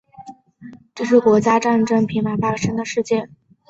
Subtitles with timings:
[0.95, 3.29] 这是国家战争频繁发生的世界。